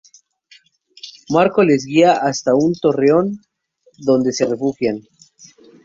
Marco 1.29 1.61
les 1.63 1.85
guia 1.91 2.13
hasta 2.13 2.55
un 2.55 2.73
torreón 2.73 3.37
donde 3.99 4.33
se 4.33 4.47
refugian. 4.47 5.03